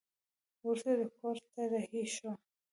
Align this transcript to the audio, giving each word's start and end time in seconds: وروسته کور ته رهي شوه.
وروسته 0.63 0.91
کور 1.19 1.37
ته 1.53 1.61
رهي 1.71 2.03
شوه. 2.15 2.33